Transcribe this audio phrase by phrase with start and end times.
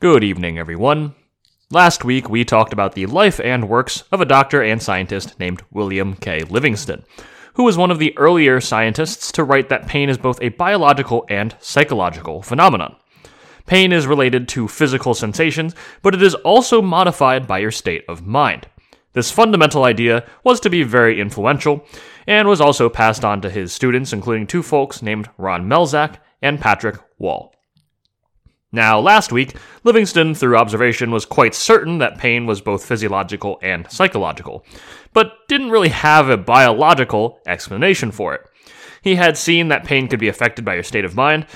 [0.00, 1.16] Good evening, everyone.
[1.72, 5.64] Last week, we talked about the life and works of a doctor and scientist named
[5.72, 6.44] William K.
[6.44, 7.04] Livingston,
[7.54, 11.26] who was one of the earlier scientists to write that pain is both a biological
[11.28, 12.94] and psychological phenomenon.
[13.66, 18.24] Pain is related to physical sensations, but it is also modified by your state of
[18.24, 18.68] mind.
[19.14, 21.84] This fundamental idea was to be very influential
[22.24, 26.60] and was also passed on to his students, including two folks named Ron Melzack and
[26.60, 27.52] Patrick Wall.
[28.70, 33.90] Now, last week, Livingston, through observation, was quite certain that pain was both physiological and
[33.90, 34.62] psychological,
[35.14, 38.42] but didn't really have a biological explanation for it.
[39.00, 41.46] He had seen that pain could be affected by your state of mind,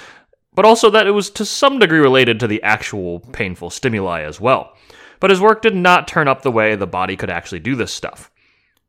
[0.55, 4.41] but also that it was to some degree related to the actual painful stimuli as
[4.41, 4.75] well.
[5.21, 7.93] But his work did not turn up the way the body could actually do this
[7.93, 8.31] stuff.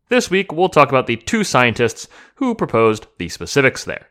[0.08, 4.08] This week, we'll talk about the two scientists who proposed the specifics there.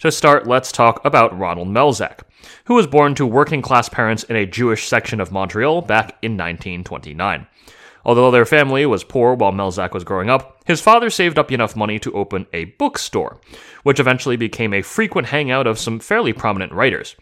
[0.00, 2.20] To start, let's talk about Ronald Melzack,
[2.64, 6.32] who was born to working class parents in a Jewish section of Montreal back in
[6.32, 7.46] 1929.
[8.04, 11.74] Although their family was poor while Melzack was growing up, his father saved up enough
[11.74, 13.40] money to open a bookstore,
[13.82, 17.16] which eventually became a frequent hangout of some fairly prominent writers.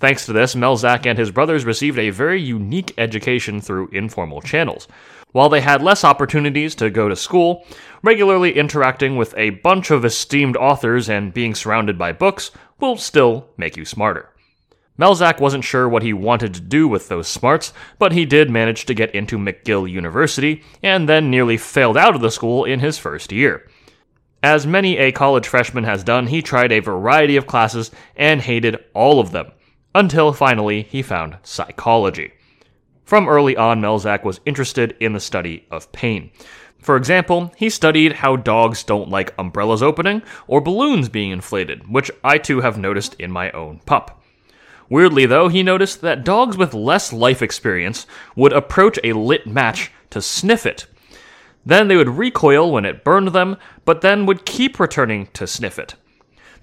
[0.00, 4.88] Thanks to this, Melzack and his brothers received a very unique education through informal channels.
[5.34, 7.66] While they had less opportunities to go to school,
[8.04, 13.48] regularly interacting with a bunch of esteemed authors and being surrounded by books will still
[13.56, 14.30] make you smarter.
[14.96, 18.86] Melzack wasn't sure what he wanted to do with those smarts, but he did manage
[18.86, 22.96] to get into McGill University and then nearly failed out of the school in his
[22.96, 23.68] first year.
[24.40, 28.76] As many a college freshman has done, he tried a variety of classes and hated
[28.94, 29.50] all of them,
[29.96, 32.34] until finally he found psychology.
[33.04, 36.30] From early on, Melzack was interested in the study of pain.
[36.78, 42.10] For example, he studied how dogs don't like umbrellas opening or balloons being inflated, which
[42.22, 44.22] I too have noticed in my own pup.
[44.88, 48.06] Weirdly, though, he noticed that dogs with less life experience
[48.36, 50.86] would approach a lit match to sniff it.
[51.64, 55.78] Then they would recoil when it burned them, but then would keep returning to sniff
[55.78, 55.94] it.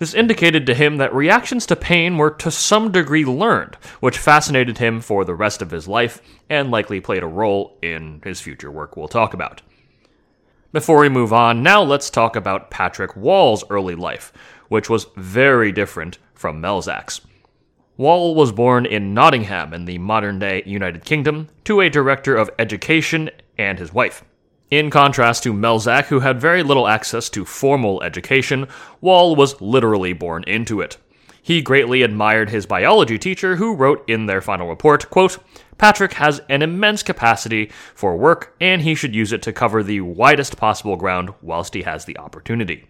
[0.02, 4.80] This indicated to him that reactions to pain were to some degree learned, which fascinated
[4.80, 8.72] him for the rest of his life and likely played a role in his future
[8.72, 9.62] work we'll talk about.
[10.72, 14.34] Before we move on, now let's talk about Patrick Wall's early life,
[14.70, 17.22] which was very different from Melzack's.
[17.96, 22.50] Wall was born in Nottingham in the modern day United Kingdom to a director of
[22.58, 24.24] education and his wife.
[24.72, 28.70] In contrast to Melzack, who had very little access to formal education,
[29.02, 30.96] Wall was literally born into it.
[31.42, 35.40] He greatly admired his biology teacher, who wrote in their final report, quote,
[35.78, 40.00] Patrick has an immense capacity for work, and he should use it to cover the
[40.00, 42.88] widest possible ground whilst he has the opportunity.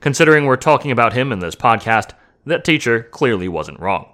[0.00, 2.12] Considering we're talking about him in this podcast,
[2.46, 4.06] that teacher clearly wasn't wrong.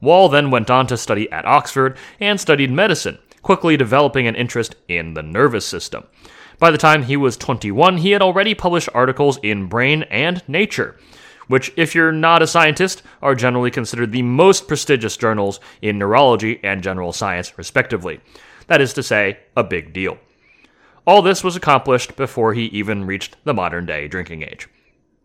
[0.00, 4.74] Wall then went on to study at Oxford and studied medicine, quickly developing an interest
[4.88, 6.04] in the nervous system.
[6.58, 10.96] By the time he was 21, he had already published articles in Brain and Nature,
[11.48, 16.60] which, if you're not a scientist, are generally considered the most prestigious journals in neurology
[16.62, 18.20] and general science, respectively.
[18.68, 20.18] That is to say, a big deal.
[21.04, 24.68] All this was accomplished before he even reached the modern day drinking age.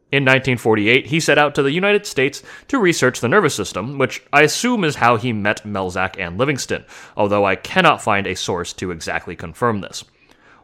[0.09, 4.23] In 1948, he set out to the United States to research the nervous system, which
[4.31, 6.85] I assume is how he met Melzack and Livingston,
[7.17, 10.05] although I cannot find a source to exactly confirm this.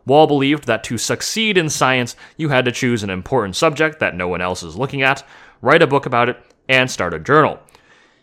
[0.05, 4.15] Wall believed that to succeed in science, you had to choose an important subject that
[4.15, 5.25] no one else is looking at,
[5.61, 6.37] write a book about it,
[6.69, 7.59] and start a journal.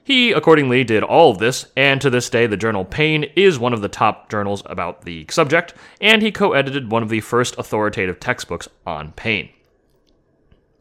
[0.03, 3.75] He accordingly did all of this, and to this day, the journal Pain is one
[3.75, 7.59] of the top journals about the subject, and he co edited one of the first
[7.59, 9.51] authoritative textbooks on pain.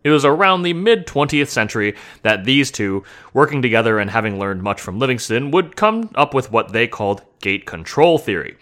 [0.09, 4.63] It was around the mid 20th century that these two, working together and having learned
[4.63, 8.57] much from Livingston, would come up with what they called gate control theory,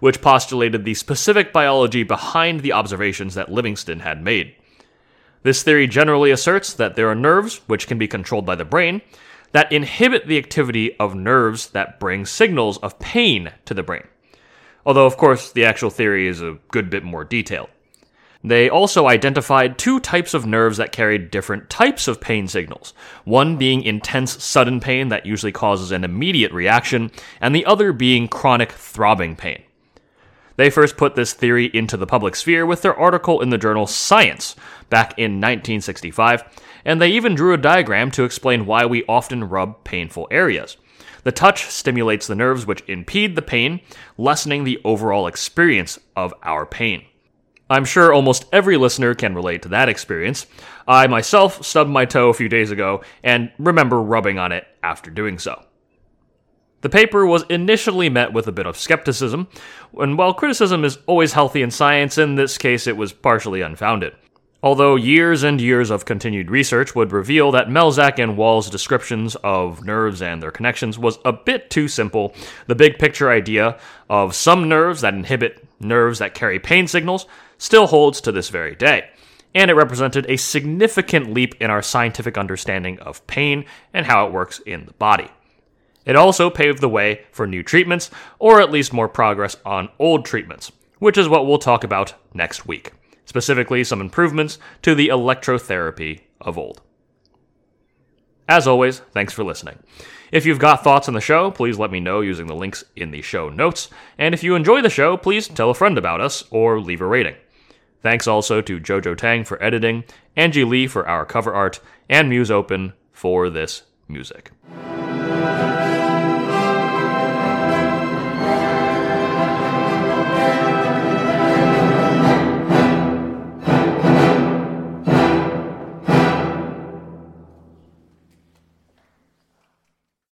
[0.00, 4.54] which postulated the specific biology behind the observations that Livingston had made.
[5.42, 9.00] This theory generally asserts that there are nerves, which can be controlled by the brain,
[9.52, 14.06] that inhibit the activity of nerves that bring signals of pain to the brain.
[14.84, 17.70] Although, of course, the actual theory is a good bit more detailed.
[18.42, 22.94] They also identified two types of nerves that carried different types of pain signals,
[23.24, 27.10] one being intense sudden pain that usually causes an immediate reaction,
[27.40, 29.62] and the other being chronic throbbing pain.
[30.56, 33.86] They first put this theory into the public sphere with their article in the journal
[33.86, 34.56] Science
[34.88, 36.42] back in 1965,
[36.84, 40.78] and they even drew a diagram to explain why we often rub painful areas.
[41.24, 43.80] The touch stimulates the nerves which impede the pain,
[44.16, 47.04] lessening the overall experience of our pain.
[47.70, 50.46] I'm sure almost every listener can relate to that experience.
[50.88, 55.08] I myself stubbed my toe a few days ago and remember rubbing on it after
[55.08, 55.62] doing so.
[56.80, 59.48] The paper was initially met with a bit of skepticism,
[59.98, 64.14] and while criticism is always healthy in science, in this case it was partially unfounded.
[64.62, 69.84] Although years and years of continued research would reveal that Melzack and Wall's descriptions of
[69.84, 72.34] nerves and their connections was a bit too simple,
[72.66, 73.78] the big picture idea
[74.10, 77.26] of some nerves that inhibit nerves that carry pain signals
[77.60, 79.08] still holds to this very day.
[79.54, 83.64] And it represented a significant leap in our scientific understanding of pain
[83.94, 85.28] and how it works in the body.
[86.04, 88.10] It also paved the way for new treatments,
[88.40, 92.66] or at least more progress on old treatments, which is what we'll talk about next
[92.66, 92.92] week
[93.30, 96.80] specifically some improvements to the electrotherapy of old.
[98.48, 99.78] As always, thanks for listening.
[100.32, 103.12] If you've got thoughts on the show, please let me know using the links in
[103.12, 103.88] the show notes.
[104.18, 107.06] And if you enjoy the show, please tell a friend about us or leave a
[107.06, 107.36] rating.
[108.02, 110.04] Thanks also to Jojo Tang for editing,
[110.36, 114.50] Angie Lee for our cover art, and Musopen for this music.